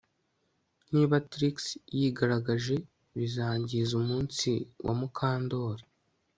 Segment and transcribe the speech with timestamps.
[0.91, 1.55] Niba Trix
[1.97, 2.75] yigaragaje
[3.17, 4.49] bizangiza umunsi
[4.85, 5.83] wa Mukandoli